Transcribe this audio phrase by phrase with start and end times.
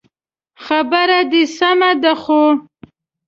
[0.65, 2.41] خبره دي سمه ده خو